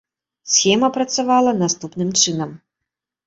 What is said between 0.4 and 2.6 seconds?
Схема працавала наступным чынам.